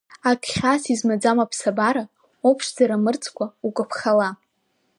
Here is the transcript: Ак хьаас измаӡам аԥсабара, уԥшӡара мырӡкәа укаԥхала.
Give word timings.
Ак 0.29 0.41
хьаас 0.51 0.83
измаӡам 0.93 1.37
аԥсабара, 1.43 2.03
уԥшӡара 2.49 2.97
мырӡкәа 3.03 3.45
укаԥхала. 3.67 4.29